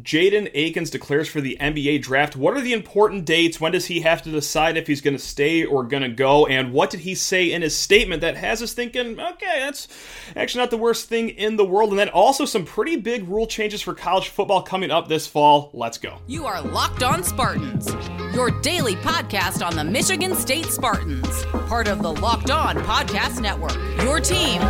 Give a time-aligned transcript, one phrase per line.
[0.00, 2.34] Jaden Akins declares for the NBA draft.
[2.34, 3.60] What are the important dates?
[3.60, 6.46] When does he have to decide if he's going to stay or going to go?
[6.46, 9.88] And what did he say in his statement that has us thinking, okay, that's
[10.34, 11.90] actually not the worst thing in the world?
[11.90, 15.68] And then also some pretty big rule changes for college football coming up this fall.
[15.74, 16.20] Let's go.
[16.26, 17.94] You are Locked On Spartans,
[18.34, 23.76] your daily podcast on the Michigan State Spartans, part of the Locked On Podcast Network.
[24.02, 24.62] Your team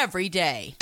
[0.00, 0.74] every day.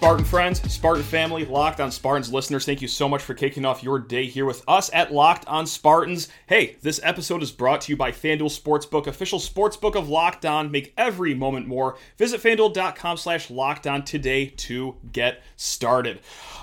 [0.00, 3.82] Spartan friends, Spartan family, Locked on Spartans listeners, thank you so much for kicking off
[3.82, 6.28] your day here with us at Locked on Spartans.
[6.46, 10.70] Hey, this episode is brought to you by FanDuel Sportsbook, official sportsbook of Locked On.
[10.70, 11.98] Make every moment more.
[12.16, 16.20] Visit fanduel.com slash locked on today to get started.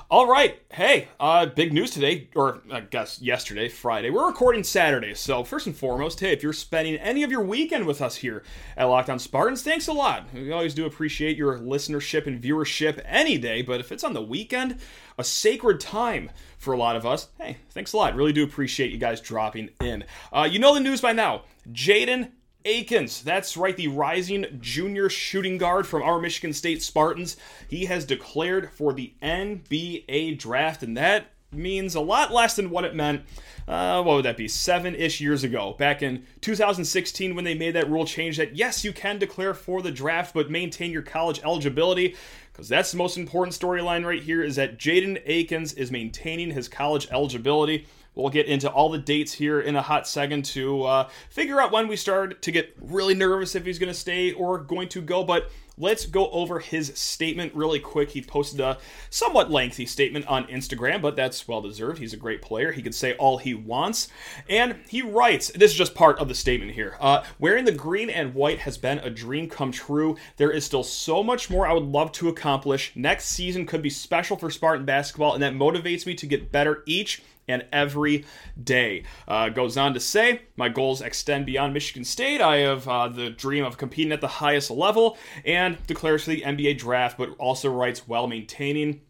[0.10, 0.58] All right.
[0.72, 4.10] Hey, uh, big news today, or I guess yesterday, Friday.
[4.10, 5.14] We're recording Saturday.
[5.14, 8.42] So, first and foremost, hey, if you're spending any of your weekend with us here
[8.78, 10.34] at Locked On Spartans, thanks a lot.
[10.34, 14.22] We always do appreciate your listenership and viewership any day, but if it's on the
[14.22, 14.78] weekend,
[15.18, 18.16] a sacred time for a lot of us, hey, thanks a lot.
[18.16, 20.06] Really do appreciate you guys dropping in.
[20.32, 21.42] Uh, you know the news by now.
[21.70, 22.30] Jaden
[22.68, 23.22] Akins.
[23.24, 27.38] That's right, the rising junior shooting guard from our Michigan State Spartans.
[27.68, 32.84] He has declared for the NBA draft, and that means a lot less than what
[32.84, 33.22] it meant.
[33.68, 34.48] Uh, what would that be?
[34.48, 38.84] Seven ish years ago, back in 2016, when they made that rule change that yes,
[38.84, 42.16] you can declare for the draft, but maintain your college eligibility.
[42.58, 46.68] Because that's the most important storyline right here is that Jaden Akins is maintaining his
[46.68, 47.86] college eligibility.
[48.16, 51.72] We'll get into all the dates here in a hot second to uh, figure out
[51.72, 55.02] when we start to get really nervous if he's going to stay or going to
[55.04, 55.24] go.
[55.24, 58.12] But let's go over his statement really quick.
[58.12, 58.78] He posted a
[59.10, 62.00] somewhat lengthy statement on Instagram, but that's well deserved.
[62.00, 62.72] He's a great player.
[62.72, 64.08] He can say all he wants.
[64.50, 66.98] And he writes this is just part of the statement here.
[67.00, 70.18] Uh, wearing the green and white has been a dream come true.
[70.38, 72.92] There is still so much more I would love to accomplish.
[72.96, 76.84] Next season could be special for Spartan basketball, and that motivates me to get better
[76.86, 78.26] each and every
[78.62, 79.04] day.
[79.28, 82.42] Uh, goes on to say, my goals extend beyond Michigan State.
[82.42, 86.42] I have uh, the dream of competing at the highest level and declares for the
[86.42, 89.02] NBA draft, but also writes while maintaining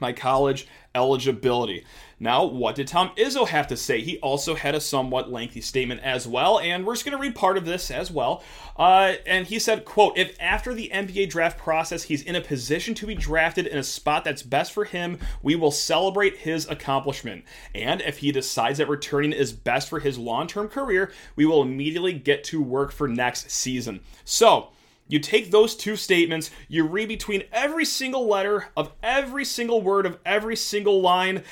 [0.00, 1.84] my college eligibility.
[2.22, 4.02] Now, what did Tom Izzo have to say?
[4.02, 7.34] He also had a somewhat lengthy statement as well, and we're just going to read
[7.34, 8.44] part of this as well.
[8.76, 12.94] Uh, and he said, quote, if after the NBA draft process he's in a position
[12.96, 17.42] to be drafted in a spot that's best for him, we will celebrate his accomplishment.
[17.74, 22.12] And if he decides that returning is best for his long-term career, we will immediately
[22.12, 24.00] get to work for next season.
[24.26, 24.68] So,
[25.08, 30.06] you take those two statements, you read between every single letter of every single word
[30.06, 31.42] of every single line.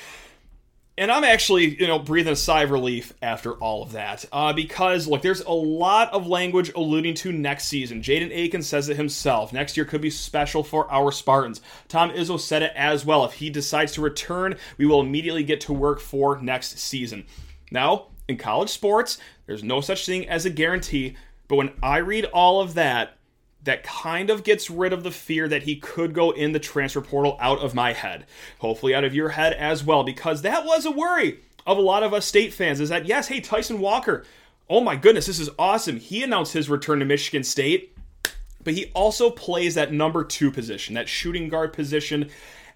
[0.99, 4.25] And I'm actually, you know, breathing a sigh of relief after all of that.
[4.33, 8.01] Uh, because, look, there's a lot of language alluding to next season.
[8.01, 9.53] Jaden Akins says it himself.
[9.53, 11.61] Next year could be special for our Spartans.
[11.87, 13.23] Tom Izzo said it as well.
[13.23, 17.25] If he decides to return, we will immediately get to work for next season.
[17.71, 21.15] Now, in college sports, there's no such thing as a guarantee.
[21.47, 23.18] But when I read all of that,
[23.63, 27.01] that kind of gets rid of the fear that he could go in the transfer
[27.01, 28.25] portal out of my head.
[28.59, 32.03] Hopefully, out of your head as well, because that was a worry of a lot
[32.03, 34.25] of us state fans is that, yes, hey, Tyson Walker,
[34.69, 35.97] oh my goodness, this is awesome.
[35.97, 37.95] He announced his return to Michigan State,
[38.63, 42.29] but he also plays that number two position, that shooting guard position.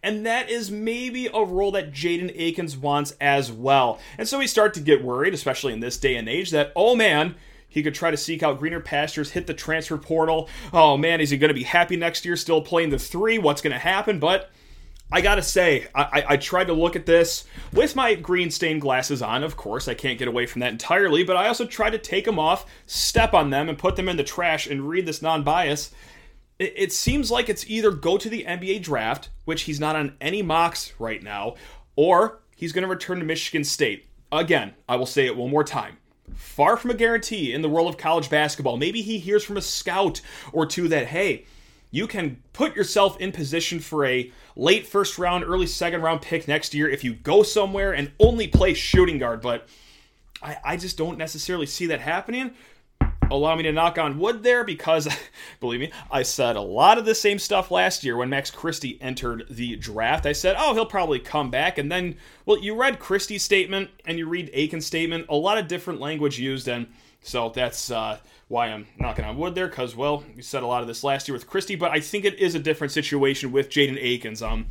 [0.03, 3.99] And that is maybe a role that Jaden Akins wants as well.
[4.17, 6.93] And so we start to get worried, especially in this day and age, that, oh
[6.93, 7.35] man,
[7.73, 10.47] he could try to seek out greener pastures, hit the transfer portal.
[10.71, 13.39] Oh man, is he going to be happy next year still playing the three?
[13.39, 14.19] What's going to happen?
[14.19, 14.51] But
[15.11, 18.81] I gotta say, I, I, I, tried to look at this with my green stained
[18.81, 19.43] glasses on.
[19.43, 22.25] Of course, I can't get away from that entirely, but I also tried to take
[22.25, 25.43] them off, step on them, and put them in the trash and read this non
[25.43, 25.91] bias.
[26.59, 30.15] It, it seems like it's either go to the NBA draft, which he's not on
[30.21, 31.55] any mocks right now,
[31.95, 34.07] or he's going to return to Michigan State.
[34.31, 35.97] Again, I will say it one more time
[36.35, 38.77] far from a guarantee in the world of college basketball.
[38.77, 41.45] Maybe he hears from a scout or two that, hey,
[41.91, 46.47] you can put yourself in position for a late first round, early second round pick
[46.47, 49.41] next year if you go somewhere and only play shooting guard.
[49.41, 49.67] But
[50.41, 52.51] I, I just don't necessarily see that happening
[53.31, 55.07] allow me to knock on wood there because,
[55.59, 58.97] believe me, I said a lot of the same stuff last year when Max Christie
[59.01, 60.25] entered the draft.
[60.25, 61.77] I said, oh, he'll probably come back.
[61.77, 62.15] And then,
[62.45, 66.39] well, you read Christie's statement and you read Akins' statement, a lot of different language
[66.39, 66.67] used.
[66.67, 66.87] And
[67.21, 68.17] so that's uh,
[68.47, 71.27] why I'm knocking on wood there because, well, we said a lot of this last
[71.27, 74.41] year with Christie, but I think it is a different situation with Jaden Akins.
[74.41, 74.67] Um,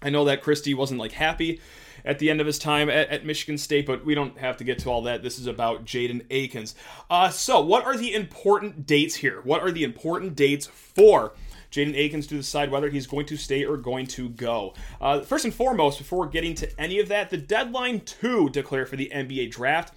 [0.00, 1.60] I know that Christie wasn't like happy
[2.04, 4.64] at the end of his time at, at, Michigan State, but we don't have to
[4.64, 5.22] get to all that.
[5.22, 6.74] This is about Jaden Akins.
[7.10, 9.40] Uh, so, what are the important dates here?
[9.42, 11.32] What are the important dates for
[11.72, 14.74] Jaden Akins to decide whether he's going to stay or going to go.
[15.00, 18.96] Uh, first and foremost, before getting to any of that, the deadline to declare for
[18.96, 19.94] the NBA draft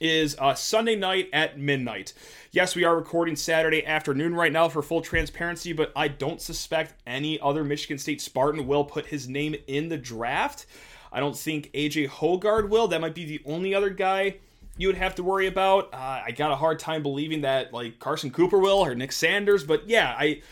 [0.00, 2.12] is uh, Sunday night at midnight.
[2.50, 7.00] Yes, we are recording Saturday afternoon right now for full transparency, but I don't suspect
[7.06, 10.66] any other Michigan State Spartan will put his name in the draft.
[11.14, 12.88] I don't think AJ Hoggard will.
[12.88, 14.36] That might be the only other guy
[14.76, 15.94] you would have to worry about.
[15.94, 19.62] Uh, I got a hard time believing that like Carson Cooper will or Nick Sanders,
[19.64, 20.42] but yeah, I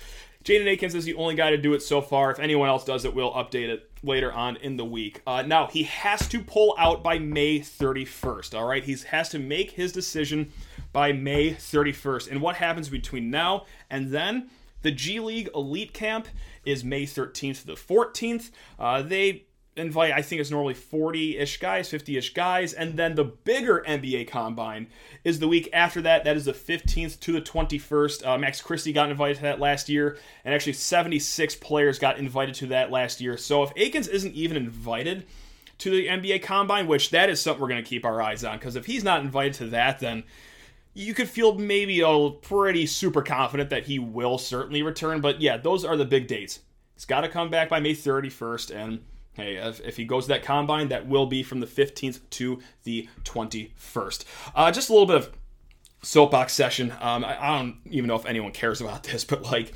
[0.44, 2.30] Jaden Akins is the only guy to do it so far.
[2.30, 5.22] If anyone else does it, we'll update it later on in the week.
[5.26, 8.82] Uh, now, he has to pull out by May 31st, all right?
[8.82, 10.50] He has to make his decision
[10.92, 12.30] by May 31st.
[12.30, 14.50] And what happens between now and then?
[14.82, 16.26] The G League Elite Camp
[16.64, 18.50] is May 13th to the 14th.
[18.80, 19.44] Uh, they
[19.76, 22.72] invite, I think it's normally 40 ish guys, 50 ish guys.
[22.72, 24.88] And then the bigger NBA combine
[25.24, 26.24] is the week after that.
[26.24, 28.26] That is the 15th to the 21st.
[28.26, 30.18] Uh, Max Christie got invited to that last year.
[30.44, 33.36] And actually, 76 players got invited to that last year.
[33.36, 35.26] So if Akins isn't even invited
[35.78, 38.58] to the NBA combine, which that is something we're going to keep our eyes on,
[38.58, 40.24] because if he's not invited to that, then
[40.94, 45.20] you could feel maybe a pretty super confident that he will certainly return.
[45.22, 46.60] But yeah, those are the big dates.
[46.94, 48.74] He's got to come back by May 31st.
[48.74, 49.00] And
[49.34, 52.60] Hey, if, if, he goes to that combine, that will be from the 15th to
[52.84, 54.24] the 21st.
[54.54, 55.32] Uh, just a little bit of
[56.02, 56.92] soapbox session.
[57.00, 59.72] Um, I, I, don't even know if anyone cares about this, but like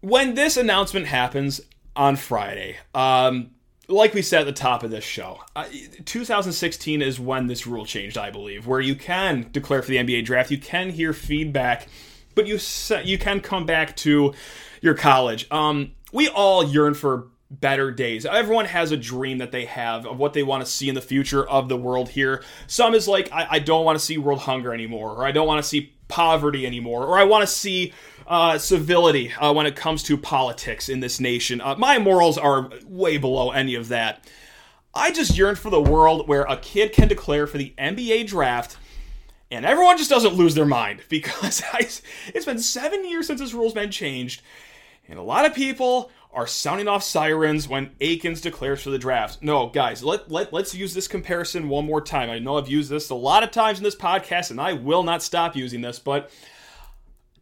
[0.00, 1.60] when this announcement happens
[1.94, 3.50] on Friday, um,
[3.88, 5.64] like we said at the top of this show, uh,
[6.04, 10.24] 2016 is when this rule changed, I believe, where you can declare for the NBA
[10.24, 11.88] draft, you can hear feedback,
[12.34, 12.58] but you
[13.04, 14.34] you can come back to
[14.82, 15.50] your college.
[15.50, 18.26] Um, we all yearn for better days.
[18.26, 21.00] Everyone has a dream that they have of what they want to see in the
[21.00, 22.42] future of the world here.
[22.66, 25.46] Some is like, I, I don't want to see world hunger anymore, or I don't
[25.46, 27.92] want to see poverty anymore, or I want to see
[28.26, 31.60] uh, civility uh, when it comes to politics in this nation.
[31.60, 34.28] Uh, my morals are way below any of that.
[34.94, 38.76] I just yearn for the world where a kid can declare for the NBA draft
[39.50, 41.88] and everyone just doesn't lose their mind because I,
[42.34, 44.42] it's been seven years since this rule's been changed,
[45.08, 49.42] and a lot of people are sounding off sirens when Akins declares for the draft.
[49.42, 52.30] No, guys, let, let, let's use this comparison one more time.
[52.30, 55.02] I know I've used this a lot of times in this podcast, and I will
[55.02, 56.30] not stop using this, but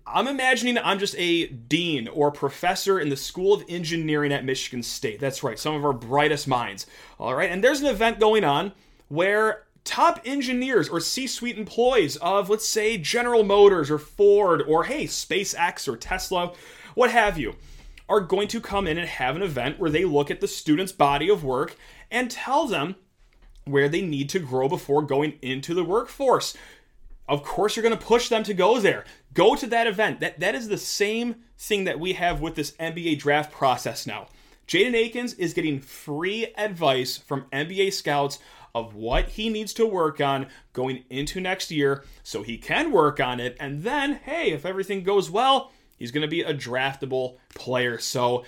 [0.07, 4.85] I'm imagining I'm just a dean or professor in the School of Engineering at Michigan
[4.85, 5.19] State.
[5.19, 6.87] That's right, some of our brightest minds.
[7.19, 8.73] All right, and there's an event going on
[9.09, 14.85] where top engineers or C suite employees of, let's say, General Motors or Ford or,
[14.85, 16.53] hey, SpaceX or Tesla,
[16.95, 17.57] what have you
[18.09, 20.93] are going to come in and have an event where they look at the student's
[20.93, 21.77] body of work
[22.11, 22.97] and tell them
[23.65, 26.57] where they need to grow before going into the workforce.
[27.29, 29.05] Of course, you're going to push them to go there.
[29.35, 30.21] Go to that event.
[30.21, 34.29] That, that is the same thing that we have with this NBA draft process now.
[34.69, 38.39] Jaden Akins is getting free advice from NBA scouts
[38.75, 43.19] of what he needs to work on going into next year so he can work
[43.21, 43.57] on it.
[43.59, 47.99] And then, hey, if everything goes well, He's going to be a draftable player.
[47.99, 48.45] So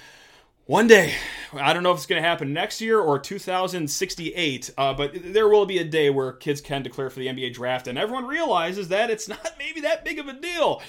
[0.69, 1.15] one day,
[1.55, 5.49] I don't know if it's going to happen next year or 2068, uh, but there
[5.49, 8.89] will be a day where kids can declare for the NBA draft, and everyone realizes
[8.89, 10.83] that it's not maybe that big of a deal.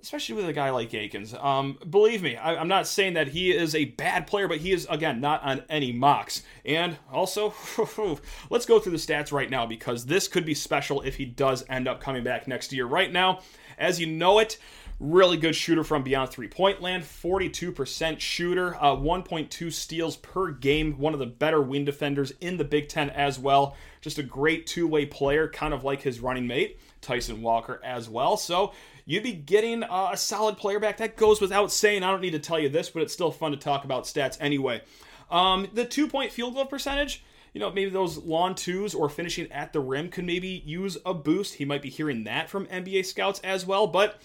[0.00, 1.34] Especially with a guy like Akins.
[1.34, 4.72] Um, believe me, I, I'm not saying that he is a bad player, but he
[4.72, 6.42] is, again, not on any mocks.
[6.64, 7.52] And also,
[8.48, 11.62] let's go through the stats right now because this could be special if he does
[11.68, 12.86] end up coming back next year.
[12.86, 13.40] Right now,
[13.76, 14.56] as you know it,
[15.00, 20.98] Really good shooter from beyond three point land, 42% shooter, uh, 1.2 steals per game,
[20.98, 23.74] one of the better wing defenders in the Big Ten as well.
[24.02, 28.10] Just a great two way player, kind of like his running mate, Tyson Walker, as
[28.10, 28.36] well.
[28.36, 28.74] So
[29.06, 30.98] you'd be getting uh, a solid player back.
[30.98, 32.02] That goes without saying.
[32.02, 34.36] I don't need to tell you this, but it's still fun to talk about stats
[34.38, 34.82] anyway.
[35.30, 39.50] Um, the two point field goal percentage, you know, maybe those long twos or finishing
[39.50, 41.54] at the rim could maybe use a boost.
[41.54, 43.86] He might be hearing that from NBA scouts as well.
[43.86, 44.20] But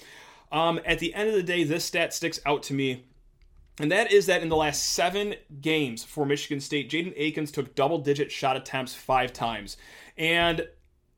[0.55, 3.03] um, at the end of the day, this stat sticks out to me.
[3.77, 7.75] And that is that in the last seven games for Michigan State, Jaden Akins took
[7.75, 9.75] double digit shot attempts five times.
[10.17, 10.65] And,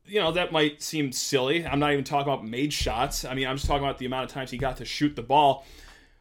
[0.04, 1.64] you know, that might seem silly.
[1.64, 3.24] I'm not even talking about made shots.
[3.24, 5.22] I mean, I'm just talking about the amount of times he got to shoot the
[5.22, 5.64] ball.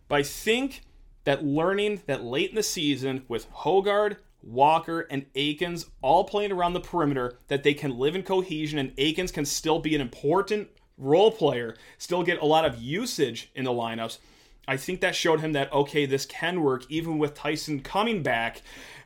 [0.10, 0.84] But I think
[1.24, 6.74] that learning that late in the season with Hoggard, Walker, and Akins all playing around
[6.74, 10.70] the perimeter, that they can live in cohesion and Akins can still be an important
[10.98, 14.18] role player, still get a lot of usage in the lineups.
[14.68, 18.62] I think that showed him that, okay, this can work even with Tyson coming back.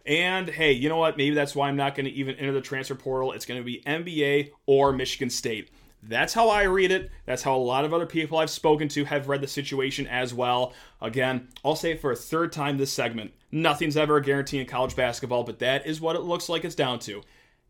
[0.05, 1.17] And hey, you know what?
[1.17, 3.31] Maybe that's why I'm not going to even enter the transfer portal.
[3.33, 5.69] It's going to be NBA or Michigan State.
[6.03, 7.11] That's how I read it.
[7.25, 10.33] That's how a lot of other people I've spoken to have read the situation as
[10.33, 10.73] well.
[10.99, 13.31] Again, I'll say it for a third time this segment.
[13.51, 16.73] Nothing's ever a guarantee in college basketball, but that is what it looks like it's
[16.73, 17.21] down to.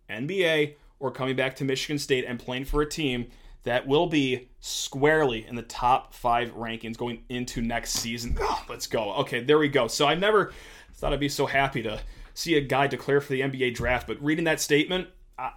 [0.10, 3.28] NBA or coming back to Michigan State and playing for a team
[3.63, 8.38] that will be squarely in the top five rankings going into next season.
[8.41, 9.13] Oh, let's go.
[9.15, 9.88] Okay, there we go.
[9.88, 10.53] So I never
[10.94, 12.00] thought I'd be so happy to
[12.34, 15.51] see a guy declare for the NBA draft, but reading that statement, I,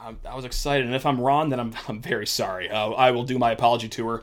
[0.00, 0.86] I, I was excited.
[0.86, 2.70] And if I'm wrong, then I'm, I'm very sorry.
[2.70, 4.22] Uh, I will do my apology tour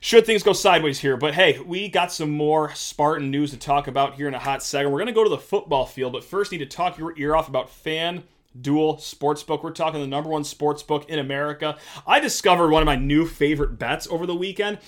[0.00, 1.16] should things go sideways here.
[1.16, 4.62] But hey, we got some more Spartan news to talk about here in a hot
[4.62, 4.90] second.
[4.90, 7.36] We're going to go to the football field, but first need to talk your ear
[7.36, 8.24] off about fan
[8.58, 9.62] dual sportsbook.
[9.62, 11.76] We're talking the number one sportsbook in America.
[12.06, 14.78] I discovered one of my new favorite bets over the weekend.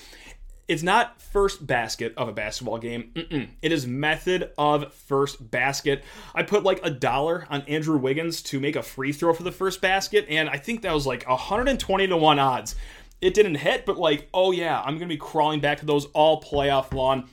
[0.68, 3.10] It's not first basket of a basketball game.
[3.14, 3.48] Mm-mm.
[3.60, 6.04] It is method of first basket.
[6.34, 9.52] I put like a dollar on Andrew Wiggins to make a free throw for the
[9.52, 12.76] first basket, and I think that was like 120 to 1 odds.
[13.20, 16.06] It didn't hit, but like, oh yeah, I'm going to be crawling back to those
[16.06, 17.28] all playoff long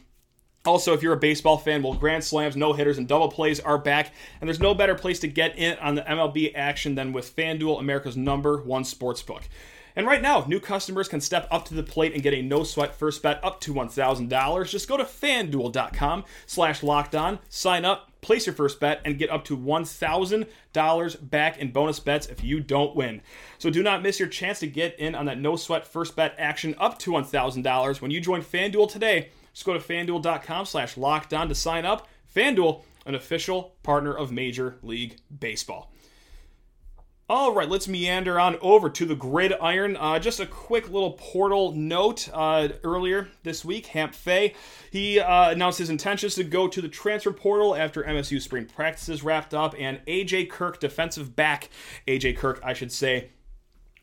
[0.69, 3.79] also, if you're a baseball fan, well, grand slams, no hitters, and double plays are
[3.79, 7.35] back, and there's no better place to get in on the MLB action than with
[7.35, 9.41] FanDuel, America's number one sports book.
[9.95, 12.63] And right now, new customers can step up to the plate and get a no
[12.63, 14.69] sweat first bet up to $1,000.
[14.69, 19.31] Just go to fanduel.com slash locked on, sign up, place your first bet, and get
[19.31, 23.21] up to $1,000 back in bonus bets if you don't win.
[23.57, 26.35] So do not miss your chance to get in on that no sweat first bet
[26.38, 31.33] action up to $1,000 when you join FanDuel today just go to fanduel.com slash locked
[31.33, 32.07] on to sign up.
[32.33, 35.91] FanDuel, an official partner of Major League Baseball.
[37.31, 39.95] All right, let's meander on over to the gridiron.
[39.97, 42.27] Uh, just a quick little portal note.
[42.33, 44.55] Uh, earlier this week, Hamp Fay,
[44.91, 49.23] he uh, announced his intentions to go to the transfer portal after MSU spring practices
[49.23, 51.69] wrapped up, and AJ Kirk, defensive back,
[52.07, 53.29] AJ Kirk, I should say,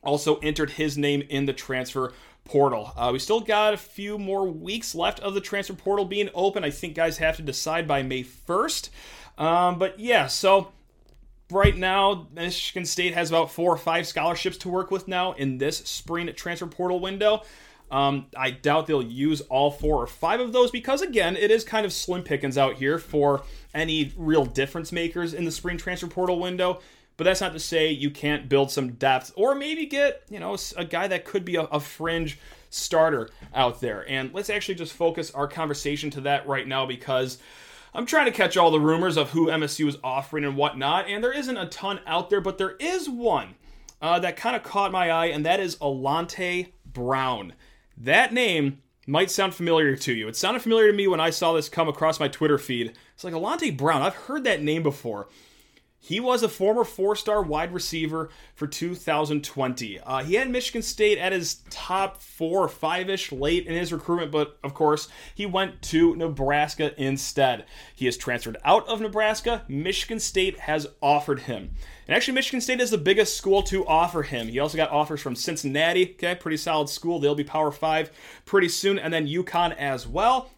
[0.07, 2.13] also entered his name in the transfer
[2.45, 2.93] portal.
[2.97, 6.65] Uh, we still got a few more weeks left of the transfer portal being open.
[6.65, 8.89] I think guys have to decide by May 1st.
[9.37, 10.73] Um, but yeah, so
[11.51, 15.59] right now, Michigan State has about four or five scholarships to work with now in
[15.59, 17.43] this spring transfer portal window.
[17.91, 21.63] Um, I doubt they'll use all four or five of those because, again, it is
[21.63, 26.09] kind of slim pickings out here for any real difference makers in the spring transfer
[26.09, 26.81] portal window.
[27.17, 30.57] But that's not to say you can't build some depth or maybe get, you know,
[30.77, 34.05] a guy that could be a, a fringe starter out there.
[34.09, 37.39] And let's actually just focus our conversation to that right now because
[37.95, 41.09] I'm trying to catch all the rumors of who MSU is offering and whatnot.
[41.09, 43.55] And there isn't a ton out there, but there is one
[44.03, 47.55] uh, that kind of caught my eye, and that is Alante Brown.
[47.97, 50.29] That name might sound familiar to you.
[50.29, 52.93] It sounded familiar to me when I saw this come across my Twitter feed.
[53.15, 54.03] It's like Alante Brown.
[54.03, 55.29] I've heard that name before.
[56.07, 59.99] He was a former four star wide receiver for 2020.
[59.99, 63.93] Uh, he had Michigan State at his top four or five ish late in his
[63.93, 67.65] recruitment, but of course, he went to Nebraska instead.
[67.93, 69.65] He has transferred out of Nebraska.
[69.67, 71.73] Michigan State has offered him.
[72.07, 74.47] And actually, Michigan State is the biggest school to offer him.
[74.47, 77.19] He also got offers from Cincinnati, okay, pretty solid school.
[77.19, 78.13] They'll be Power Five
[78.45, 80.51] pretty soon, and then UConn as well.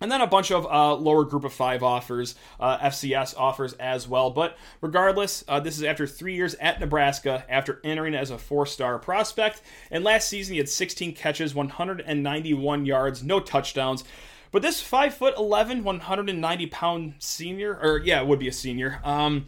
[0.00, 4.06] And then a bunch of uh, lower group of five offers, uh, FCS offers as
[4.06, 4.30] well.
[4.30, 8.66] But regardless, uh, this is after three years at Nebraska after entering as a four
[8.66, 9.62] star prospect.
[9.90, 14.04] And last season, he had 16 catches, 191 yards, no touchdowns.
[14.52, 19.00] But this 5 foot 11, 190 pound senior, or yeah, would be a senior.
[19.02, 19.46] Um,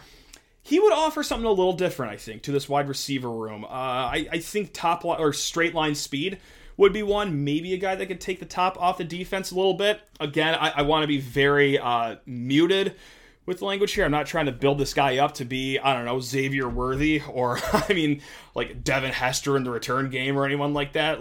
[0.63, 3.65] he would offer something a little different, I think, to this wide receiver room.
[3.65, 6.39] Uh, I, I think top line or straight line speed
[6.79, 7.45] would be one.
[7.45, 10.01] Maybe a guy that could take the top off the defense a little bit.
[10.19, 12.95] Again, I, I want to be very uh, muted
[13.45, 14.05] with the language here.
[14.05, 17.21] I'm not trying to build this guy up to be, I don't know, Xavier Worthy
[17.29, 18.23] or, I mean,
[18.55, 21.19] like Devin Hester in the return game or anyone like that.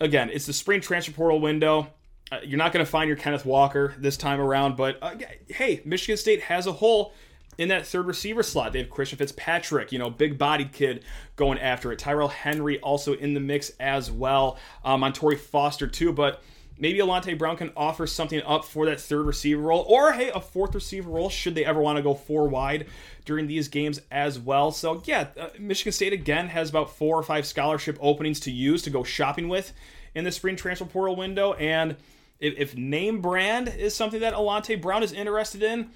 [0.00, 1.88] Again, it's the spring transfer portal window.
[2.32, 5.14] Uh, you're not going to find your Kenneth Walker this time around, but uh,
[5.48, 7.12] hey, Michigan State has a hole
[7.58, 8.72] in that third receiver slot.
[8.72, 11.04] They have Christian Fitzpatrick, you know, big bodied kid
[11.36, 11.98] going after it.
[11.98, 14.58] Tyrell Henry also in the mix as well.
[14.84, 16.42] Um, Montorie Foster too, but
[16.78, 20.40] maybe Alante Brown can offer something up for that third receiver role, or hey, a
[20.40, 22.86] fourth receiver role should they ever want to go four wide
[23.24, 24.72] during these games as well.
[24.72, 28.82] So yeah, uh, Michigan State again has about four or five scholarship openings to use
[28.82, 29.72] to go shopping with
[30.14, 31.96] in the spring transfer portal window, and
[32.40, 35.90] if, if name brand is something that Alante Brown is interested in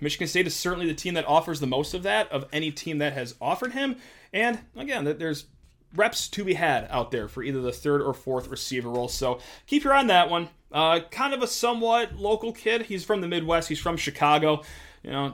[0.00, 2.98] Michigan State is certainly the team that offers the most of that of any team
[2.98, 3.96] that has offered him.
[4.32, 5.46] And again, there's
[5.94, 9.08] reps to be had out there for either the third or fourth receiver role.
[9.08, 10.48] So keep your eye on that one.
[10.72, 12.82] Uh, kind of a somewhat local kid.
[12.82, 13.68] He's from the Midwest.
[13.68, 14.62] He's from Chicago.
[15.02, 15.32] You know,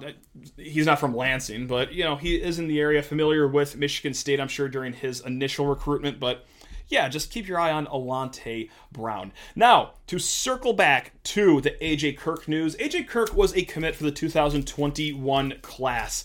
[0.57, 4.12] he's not from Lansing, but you know he is in the area, familiar with Michigan
[4.12, 4.38] State.
[4.38, 6.45] I'm sure during his initial recruitment, but
[6.93, 9.33] yeah, just keep your eye on Alante Brown.
[9.57, 14.05] Now, to circle back to the AJ Kirk news, AJ Kirk was a commit for
[14.05, 16.25] the 2021 class.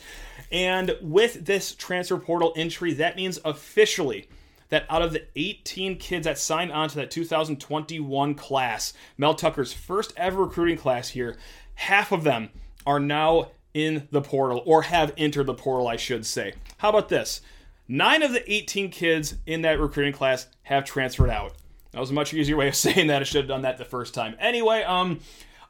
[0.52, 4.28] And with this transfer portal entry, that means officially
[4.68, 9.72] that out of the 18 kids that signed on to that 2021 class, Mel Tucker's
[9.72, 11.38] first ever recruiting class here,
[11.76, 12.50] half of them
[12.86, 16.56] are now in the portal or have entered the portal, I should say.
[16.80, 17.40] How about this?
[17.88, 21.54] Nine of the 18 kids in that recruiting class have transferred out.
[21.92, 23.22] That was a much easier way of saying that.
[23.22, 24.36] I should have done that the first time.
[24.40, 25.20] Anyway, um,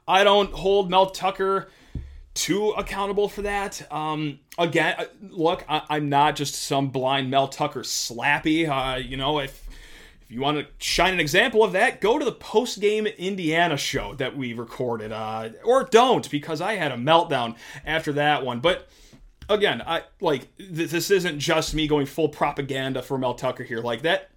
[0.07, 1.69] I don't hold Mel Tucker
[2.33, 3.91] too accountable for that.
[3.91, 8.67] Um, again, uh, look, I, am not just some blind Mel Tucker slappy.
[8.67, 9.67] Uh, you know, if
[10.29, 13.77] if you want to shine an example of that, go to the post game Indiana
[13.77, 17.55] show that we recorded, uh, or don't because I had a meltdown
[17.85, 18.59] after that one.
[18.59, 18.89] But
[19.49, 23.79] again, I like th- this isn't just me going full propaganda for Mel Tucker here.
[23.79, 24.29] Like that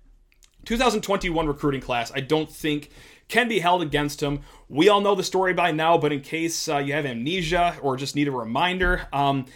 [0.64, 2.90] 2021 recruiting class, I don't think
[3.29, 4.40] can be held against him.
[4.69, 7.97] We all know the story by now, but in case uh, you have amnesia or
[7.97, 9.47] just need a reminder, um,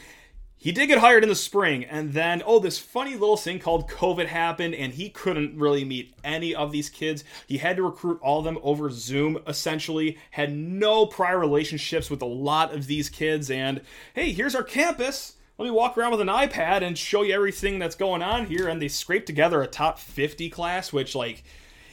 [0.65, 3.87] he did get hired in the spring, and then, oh, this funny little thing called
[3.91, 7.23] COVID happened, and he couldn't really meet any of these kids.
[7.47, 12.23] He had to recruit all of them over Zoom, essentially, had no prior relationships with
[12.23, 13.83] a lot of these kids, and
[14.15, 15.35] hey, here's our campus.
[15.57, 18.69] Let me walk around with an iPad and show you everything that's going on here.
[18.69, 21.45] And they scraped together a top 50 class, which, like,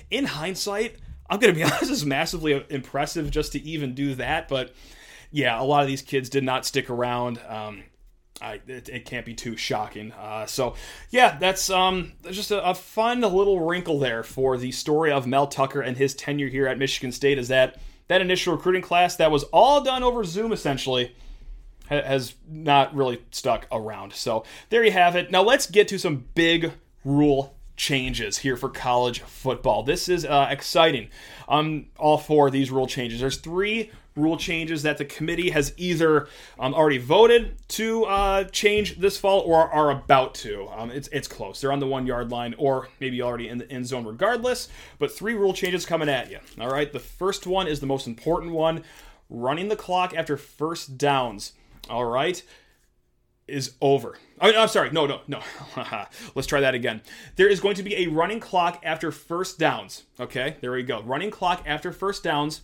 [0.10, 0.96] in hindsight,
[1.30, 4.48] I'm going to be honest, is massively impressive just to even do that.
[4.48, 4.74] But
[5.32, 7.40] yeah, a lot of these kids did not stick around.
[7.48, 7.84] Um,
[8.42, 10.12] I, it, it, can't be too shocking.
[10.14, 10.74] Uh, so,
[11.12, 15.46] yeah, that's um, just a, a, fun little wrinkle there for the story of Mel
[15.46, 17.38] Tucker and his tenure here at Michigan State.
[17.38, 21.16] Is that that initial recruiting class that was all done over Zoom essentially
[21.92, 24.14] has not really stuck around.
[24.14, 25.32] So there you have it.
[25.32, 26.72] Now let's get to some big
[27.04, 29.84] rule changes here for college football.
[29.84, 31.10] This is uh, exciting.
[31.50, 33.20] I'm all for these rule changes.
[33.20, 36.28] There's three rule changes that the committee has either
[36.60, 40.68] um, already voted to uh, change this fall or are about to.
[40.76, 41.62] Um, it's it's close.
[41.62, 44.68] They're on the one yard line or maybe already in the end zone regardless.
[45.00, 46.40] But three rule changes coming at you.
[46.60, 46.92] All right.
[46.92, 48.84] The first one is the most important one:
[49.30, 51.54] running the clock after first downs.
[51.90, 52.42] All right
[53.52, 54.18] is over.
[54.40, 54.92] I am sorry.
[54.92, 55.42] No, no, no.
[56.36, 57.02] Let's try that again.
[57.36, 60.04] There is going to be a running clock after first downs.
[60.20, 61.02] Okay, there we go.
[61.02, 62.62] Running clock after first downs,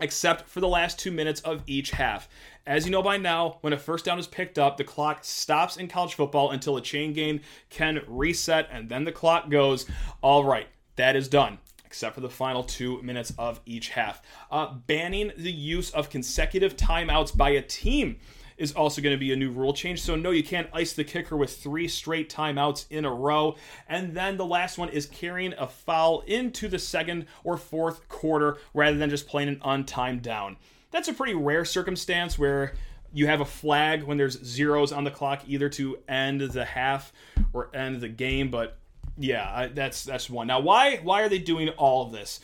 [0.00, 2.28] except for the last two minutes of each half.
[2.66, 5.76] As you know by now, when a first down is picked up, the clock stops
[5.76, 7.40] in college football until a chain gang
[7.70, 9.86] can reset, and then the clock goes.
[10.20, 11.58] All right, that is done
[11.92, 14.22] except for the final two minutes of each half.
[14.50, 18.16] Uh, banning the use of consecutive timeouts by a team
[18.56, 20.00] is also going to be a new rule change.
[20.00, 23.56] So, no, you can't ice the kicker with three straight timeouts in a row.
[23.86, 28.56] And then the last one is carrying a foul into the second or fourth quarter
[28.72, 30.56] rather than just playing an untimed down.
[30.92, 32.72] That's a pretty rare circumstance where
[33.12, 37.12] you have a flag when there's zeros on the clock, either to end the half
[37.52, 38.50] or end the game.
[38.50, 38.78] But
[39.22, 40.46] yeah, that's that's one.
[40.46, 42.40] Now, why why are they doing all of this?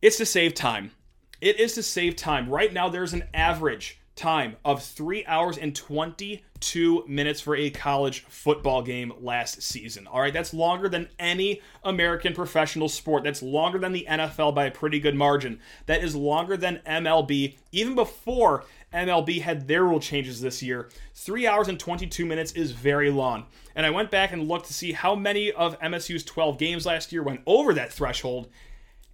[0.00, 0.92] It's to save time.
[1.40, 2.48] It is to save time.
[2.48, 8.24] Right now, there's an average time of three hours and 22 minutes for a college
[8.28, 10.06] football game last season.
[10.06, 13.24] All right, that's longer than any American professional sport.
[13.24, 15.60] That's longer than the NFL by a pretty good margin.
[15.86, 20.88] That is longer than MLB, even before MLB had their rule changes this year.
[21.14, 23.46] Three hours and 22 minutes is very long.
[23.76, 27.12] And I went back and looked to see how many of MSU's 12 games last
[27.12, 28.48] year went over that threshold.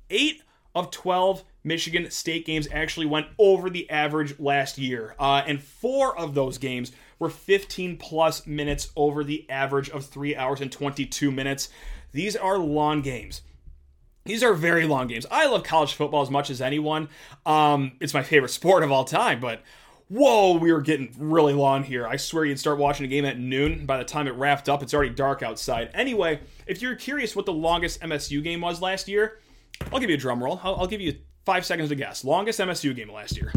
[0.09, 0.43] Eight
[0.75, 5.15] of 12 Michigan State games actually went over the average last year.
[5.19, 10.37] Uh, and four of those games were 15 plus minutes over the average of three
[10.37, 11.71] hours and 22 minutes.
[12.13, 13.43] These are long games.
[14.25, 15.27] These are very long games.
[15.31, 17.09] I love college football as much as anyone.
[17.45, 19.63] Um, it's my favorite sport of all time, but
[20.09, 22.07] whoa, we were getting really long here.
[22.07, 23.85] I swear you'd start watching a game at noon.
[23.85, 25.91] By the time it wrapped up, it's already dark outside.
[25.93, 29.39] Anyway, if you're curious what the longest MSU game was last year,
[29.93, 30.61] I'll give you a drum roll.
[30.63, 32.25] I'll, I'll give you five seconds to guess.
[32.25, 33.53] Longest MSU game last year.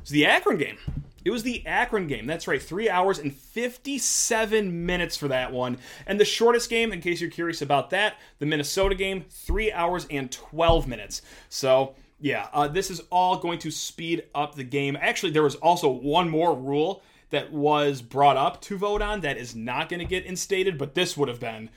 [0.00, 0.78] It's the Akron game.
[1.24, 2.26] It was the Akron game.
[2.26, 5.78] That's right, three hours and 57 minutes for that one.
[6.06, 10.06] And the shortest game, in case you're curious about that, the Minnesota game, three hours
[10.10, 11.22] and 12 minutes.
[11.48, 14.96] So, yeah, uh, this is all going to speed up the game.
[15.00, 19.36] Actually, there was also one more rule that was brought up to vote on that
[19.36, 21.70] is not going to get instated, but this would have been,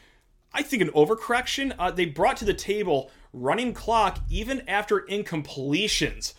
[0.55, 1.75] I think, an overcorrection.
[1.77, 6.33] Uh, they brought to the table running clock even after incompletions.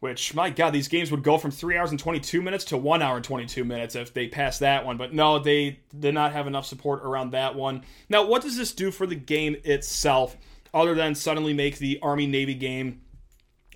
[0.00, 3.02] Which, my God, these games would go from three hours and 22 minutes to one
[3.02, 4.96] hour and 22 minutes if they passed that one.
[4.96, 7.82] But no, they did not have enough support around that one.
[8.08, 10.36] Now, what does this do for the game itself,
[10.72, 13.00] other than suddenly make the Army Navy game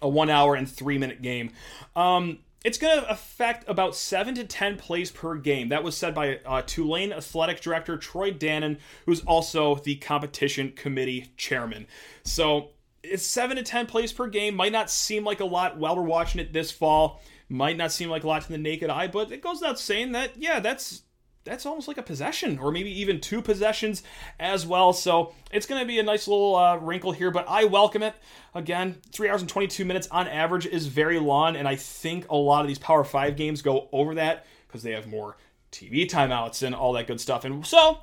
[0.00, 1.50] a one hour and three minute game?
[1.96, 5.68] Um, it's going to affect about seven to 10 plays per game.
[5.70, 11.32] That was said by uh, Tulane Athletic Director Troy Dannen, who's also the competition committee
[11.36, 11.86] chairman.
[12.24, 12.70] So
[13.02, 14.54] it's seven to 10 plays per game.
[14.54, 17.20] Might not seem like a lot while we're watching it this fall.
[17.48, 20.12] Might not seem like a lot to the naked eye, but it goes without saying
[20.12, 21.02] that, yeah, that's
[21.44, 24.02] that's almost like a possession, or maybe even two possessions
[24.38, 24.92] as well.
[24.92, 28.14] So it's going to be a nice little uh, wrinkle here, but I welcome it.
[28.54, 32.36] Again, three hours and 22 minutes on average is very long, and I think a
[32.36, 35.36] lot of these Power Five games go over that because they have more
[35.72, 37.44] TV timeouts and all that good stuff.
[37.44, 37.98] And so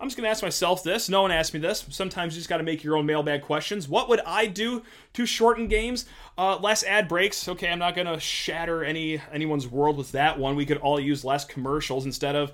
[0.00, 1.08] I'm just going to ask myself this.
[1.08, 1.84] No one asked me this.
[1.90, 3.88] Sometimes you just got to make your own mailbag questions.
[3.88, 6.06] What would I do to shorten games?
[6.36, 7.48] Uh, less ad breaks.
[7.48, 10.54] Okay, I'm not going to shatter any anyone's world with that one.
[10.54, 12.52] We could all use less commercials instead of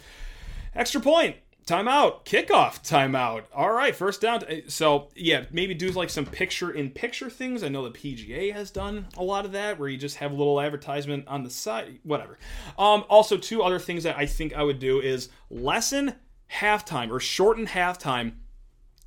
[0.75, 1.37] extra point.
[1.67, 3.45] Timeout, kickoff, timeout.
[3.55, 4.43] All right, first down.
[4.69, 7.63] So, yeah, maybe do like some picture in picture things.
[7.63, 10.35] I know the PGA has done a lot of that where you just have a
[10.35, 12.39] little advertisement on the side, whatever.
[12.79, 16.17] Um, also, two other things that I think I would do is lessen
[16.53, 18.33] halftime or shorten halftime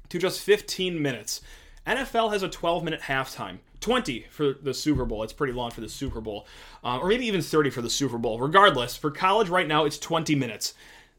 [0.10, 1.42] to just 15 minutes.
[1.86, 3.60] NFL has a 12 minute halftime.
[3.80, 5.24] 20 for the Super Bowl.
[5.24, 6.48] It's pretty long for the Super Bowl.
[6.84, 8.40] Uh, or maybe even 30 for the Super Bowl.
[8.40, 10.74] Regardless, for college right now, it's 20 minutes.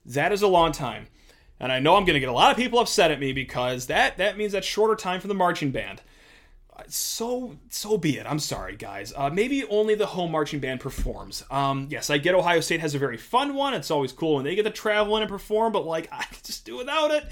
[0.09, 1.07] That is a long time.
[1.61, 3.87] And I know I'm going to get a lot of people upset at me because
[3.87, 6.03] that, that means that's shorter time for the marching band.
[6.87, 8.27] So so be it.
[8.27, 9.13] I'm sorry, guys.
[9.15, 11.45] Uh, maybe only the home marching band performs.
[11.51, 13.75] Um, yes, I get Ohio State has a very fun one.
[13.75, 16.65] It's always cool when they get to travel in and perform, but like I just
[16.65, 17.25] do without it.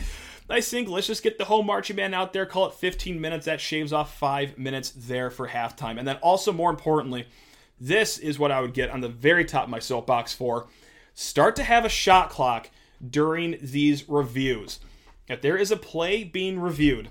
[0.51, 2.45] I think let's just get the home marching band out there.
[2.45, 3.47] Call it 15 minutes.
[3.47, 5.99] That shaves off five minutes there for halftime.
[5.99, 7.27] And then also more importantly,
[7.81, 10.67] this is what I would get on the very top of my soapbox for.
[11.19, 12.69] Start to have a shot clock
[13.09, 14.81] during these reviews.
[15.31, 17.09] If there is a play being reviewed,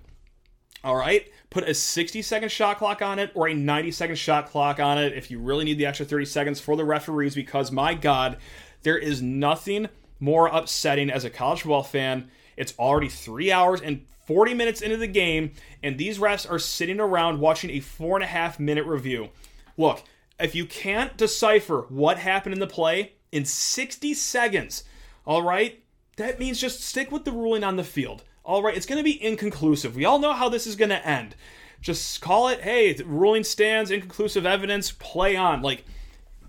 [0.84, 4.46] all right, put a 60 second shot clock on it or a 90 second shot
[4.46, 7.72] clock on it if you really need the extra 30 seconds for the referees because
[7.72, 8.38] my god
[8.84, 9.90] there is nothing
[10.20, 14.98] more upsetting as a college football fan it's already three hours and 40 minutes into
[14.98, 18.86] the game and these refs are sitting around watching a four and a half minute
[18.86, 19.30] review
[19.78, 20.04] look
[20.40, 24.84] if you can't decipher what happened in the play in 60 seconds
[25.26, 25.84] all right
[26.18, 29.04] that means just stick with the ruling on the field all right, it's going to
[29.04, 29.96] be inconclusive.
[29.96, 31.36] We all know how this is going to end.
[31.82, 35.62] Just call it, hey, the ruling stands, inconclusive evidence, play on.
[35.64, 35.84] Like,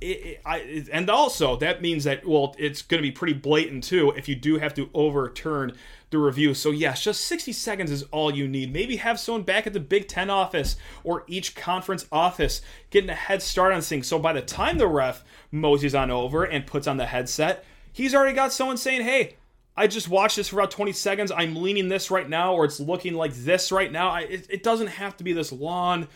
[0.00, 3.84] it, it, I, and also that means that well, it's going to be pretty blatant
[3.84, 5.72] too if you do have to overturn
[6.10, 6.54] the review.
[6.54, 8.72] So yes, just 60 seconds is all you need.
[8.72, 13.14] Maybe have someone back at the Big Ten office or each conference office getting a
[13.14, 14.06] head start on things.
[14.06, 18.14] So by the time the ref moseys on over and puts on the headset, he's
[18.14, 19.36] already got someone saying, hey
[19.76, 21.30] I just watched this for about 20 seconds.
[21.30, 24.08] I'm leaning this right now, or it's looking like this right now.
[24.08, 26.08] I, it, it doesn't have to be this long,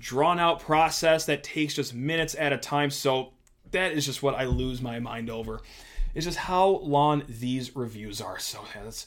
[0.00, 2.90] drawn out process that takes just minutes at a time.
[2.90, 3.32] So
[3.70, 5.60] that is just what I lose my mind over.
[6.14, 8.38] It's just how long these reviews are.
[8.38, 9.06] So that's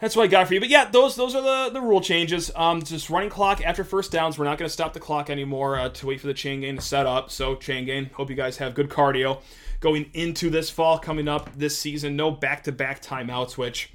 [0.00, 0.60] that's what I got for you.
[0.60, 2.50] But yeah, those those are the, the rule changes.
[2.54, 4.38] Um, just running clock after first downs.
[4.38, 6.76] We're not going to stop the clock anymore uh, to wait for the chain gang
[6.76, 7.30] to set up.
[7.30, 8.10] So chain gang.
[8.12, 9.40] Hope you guys have good cardio
[9.80, 12.16] going into this fall coming up this season.
[12.16, 13.92] No back to back timeouts, which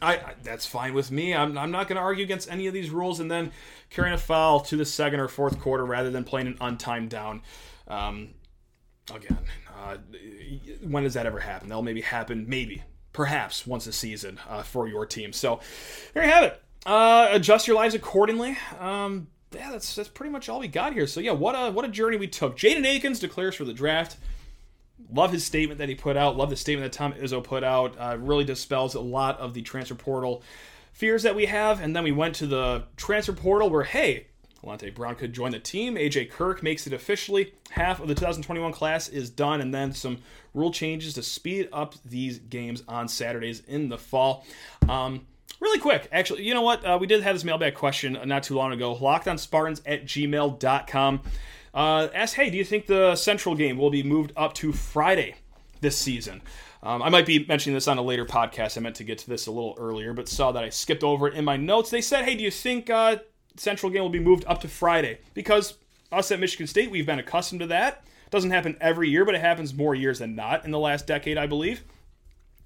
[0.00, 1.34] I, I, that's fine with me.
[1.34, 3.50] I'm, I'm not going to argue against any of these rules and then
[3.90, 7.42] carrying a foul to the second or fourth quarter rather than playing an untimed down.
[7.88, 8.30] Um,
[9.12, 9.38] again,
[9.76, 9.96] uh,
[10.82, 11.68] when does that ever happen?
[11.68, 15.32] That'll maybe happen, maybe, perhaps once a season uh, for your team.
[15.32, 15.60] So
[16.14, 16.62] there you have it.
[16.86, 18.56] Uh, adjust your lives accordingly.
[18.78, 21.06] Um, yeah, that's that's pretty much all we got here.
[21.06, 22.56] So yeah, what a what a journey we took.
[22.56, 24.16] Jaden Akins declares for the draft.
[25.12, 26.36] Love his statement that he put out.
[26.36, 27.96] Love the statement that Tom Izzo put out.
[27.98, 30.42] Uh, really dispels a lot of the transfer portal
[30.92, 31.80] fears that we have.
[31.80, 34.26] And then we went to the transfer portal where, hey,
[34.64, 35.94] Alante Brown could join the team.
[35.94, 37.54] AJ Kirk makes it officially.
[37.70, 40.18] Half of the 2021 class is done, and then some
[40.54, 44.44] rule changes to speed up these games on Saturdays in the fall.
[44.88, 45.26] Um,
[45.60, 46.84] really quick, actually, you know what?
[46.84, 48.96] Uh, we did have this mailbag question not too long ago.
[48.96, 51.20] LockedOnSpartans at gmail.com.
[51.78, 55.36] Uh, asked, hey, do you think the Central game will be moved up to Friday
[55.80, 56.42] this season?
[56.82, 58.76] Um, I might be mentioning this on a later podcast.
[58.76, 61.28] I meant to get to this a little earlier, but saw that I skipped over
[61.28, 61.90] it in my notes.
[61.90, 63.18] They said, hey, do you think uh,
[63.56, 65.20] Central game will be moved up to Friday?
[65.34, 65.74] Because
[66.10, 68.02] us at Michigan State, we've been accustomed to that.
[68.26, 71.06] It Doesn't happen every year, but it happens more years than not in the last
[71.06, 71.84] decade, I believe.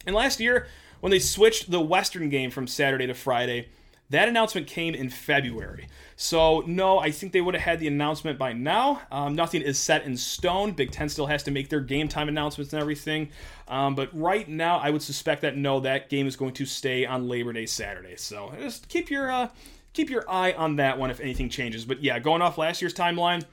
[0.06, 0.68] And last year,
[1.00, 3.68] when they switched the Western game from Saturday to Friday,
[4.12, 5.88] that announcement came in February.
[6.16, 9.00] So, no, I think they would have had the announcement by now.
[9.10, 10.72] Um, nothing is set in stone.
[10.72, 13.30] Big Ten still has to make their game time announcements and everything.
[13.66, 17.06] Um, but right now, I would suspect that no, that game is going to stay
[17.06, 18.16] on Labor Day Saturday.
[18.16, 19.48] So just keep your uh,
[19.94, 21.86] keep your eye on that one if anything changes.
[21.86, 23.44] But yeah, going off last year's timeline,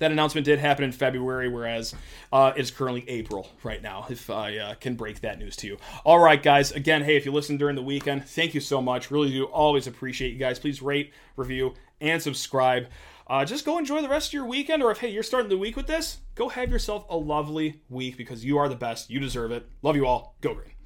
[0.00, 1.94] that announcement did happen in February, whereas
[2.32, 5.68] uh, it is currently April right now, if I uh, can break that news to
[5.68, 5.76] you.
[6.04, 6.72] All right, guys.
[6.72, 9.10] Again, hey, if you listened during the weekend, thank you so much.
[9.10, 10.58] Really do always appreciate you guys.
[10.58, 12.88] Please rate, review, and subscribe.
[13.26, 15.56] Uh, just go enjoy the rest of your weekend, or if, hey, you're starting the
[15.56, 19.08] week with this, go have yourself a lovely week because you are the best.
[19.08, 19.68] You deserve it.
[19.82, 20.36] Love you all.
[20.40, 20.79] Go green.